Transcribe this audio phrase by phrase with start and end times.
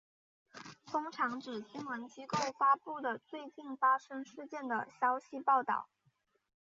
[0.83, 5.87] 通常指新闻机构发布的最近发生事件的消息报道。